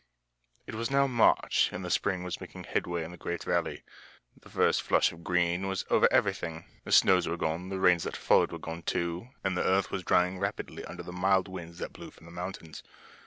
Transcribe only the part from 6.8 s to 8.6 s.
The snows were gone, the rains that followed were